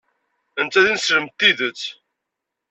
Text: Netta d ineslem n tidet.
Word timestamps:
Netta 0.63 0.79
d 0.85 0.87
ineslem 0.89 1.25
n 1.29 1.31
tidet. 1.37 1.81